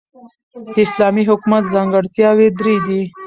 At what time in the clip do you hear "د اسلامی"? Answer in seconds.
0.73-1.23